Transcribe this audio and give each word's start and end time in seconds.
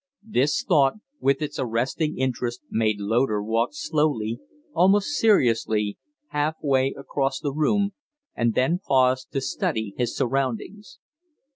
This 0.27 0.63
thought, 0.63 0.95
with 1.19 1.43
its 1.43 1.59
arresting 1.59 2.17
interest, 2.17 2.61
made 2.71 2.99
Loder 2.99 3.43
walk 3.43 3.69
slowly, 3.73 4.39
almost 4.73 5.09
seriously, 5.09 5.99
half 6.29 6.55
way 6.63 6.95
across 6.97 7.39
the 7.39 7.53
room 7.53 7.91
and 8.35 8.55
then 8.55 8.79
pause 8.79 9.25
to 9.25 9.39
study 9.39 9.93
his 9.99 10.17
surroundings. 10.17 10.97